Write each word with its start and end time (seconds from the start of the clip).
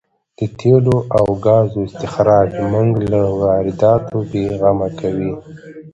د 0.37 0.39
تېلو 0.59 0.97
او 1.17 1.25
ګازو 1.45 1.79
استخراج 1.87 2.51
موږ 2.71 2.91
له 3.11 3.21
وارداتو 3.39 4.17
بې 4.29 4.43
غمه 4.59 4.89
کوي. 4.99 5.33